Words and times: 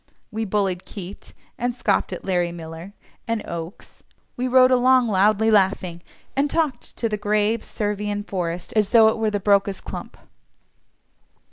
We 0.31 0.45
bullied 0.45 0.83
Keate, 0.83 1.31
and 1.59 1.75
scoffed 1.75 2.11
at 2.11 2.23
Larrey 2.25 2.51
Miller, 2.51 2.93
and 3.27 3.45
Okes; 3.45 4.01
we 4.35 4.47
rode 4.47 4.71
along 4.71 5.05
loudly 5.05 5.51
laughing, 5.51 6.01
and 6.35 6.49
talked 6.49 6.97
to 6.97 7.07
the 7.07 7.17
grave 7.17 7.63
Servian 7.63 8.23
forest 8.23 8.73
as 8.75 8.89
though 8.89 9.09
it 9.09 9.17
were 9.19 9.29
the 9.29 9.39
"Brocas 9.39 9.79
clump." 9.79 10.17